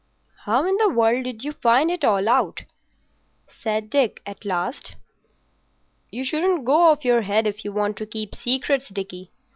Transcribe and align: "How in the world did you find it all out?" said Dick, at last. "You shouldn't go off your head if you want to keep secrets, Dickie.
"How 0.45 0.65
in 0.65 0.77
the 0.77 0.89
world 0.89 1.25
did 1.25 1.43
you 1.43 1.51
find 1.51 1.91
it 1.91 2.03
all 2.03 2.27
out?" 2.27 2.63
said 3.61 3.91
Dick, 3.91 4.19
at 4.25 4.43
last. 4.45 4.95
"You 6.09 6.25
shouldn't 6.25 6.65
go 6.65 6.87
off 6.89 7.05
your 7.05 7.21
head 7.21 7.45
if 7.45 7.63
you 7.63 7.71
want 7.71 7.97
to 7.97 8.07
keep 8.07 8.33
secrets, 8.33 8.89
Dickie. 8.89 9.29